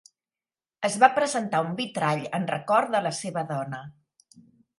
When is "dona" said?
3.53-3.85